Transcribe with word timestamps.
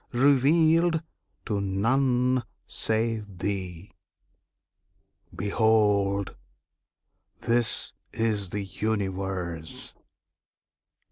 revealed 0.13 1.03
to 1.45 1.61
none 1.61 2.41
save 2.65 3.37
thee. 3.37 3.91
Behold! 5.31 6.35
this 7.41 7.93
is 8.11 8.49
the 8.49 8.63
Universe! 8.65 9.93